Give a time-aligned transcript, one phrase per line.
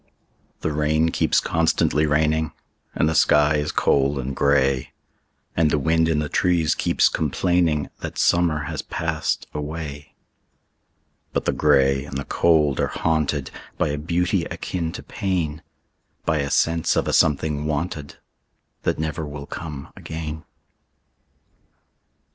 [0.61, 2.53] The rain keeps constantly raining,
[2.95, 4.93] And the sky is cold and gray,
[5.55, 12.17] And the wind in the trees keeps complainingThat summer has passed away;—But the gray and
[12.17, 13.51] the cold are hauntedBy
[13.93, 18.15] a beauty akin to pain,—By a sense of a something wanted,
[18.81, 20.45] That never will come again.